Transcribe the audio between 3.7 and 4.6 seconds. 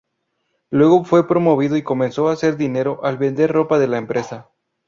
de la empresa.